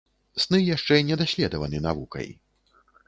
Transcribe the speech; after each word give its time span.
Сны 0.43 0.61
яшчэ 0.75 0.97
не 1.09 1.15
даследаваны 1.23 1.77
навукай. 1.87 2.27